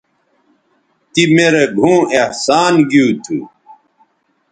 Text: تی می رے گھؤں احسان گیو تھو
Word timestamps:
تی 1.11 1.23
می 1.33 1.47
رے 1.53 1.63
گھؤں 1.77 1.99
احسان 2.19 2.73
گیو 2.89 3.07
تھو 3.23 3.37